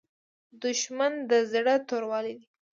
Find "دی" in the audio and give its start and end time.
2.39-2.47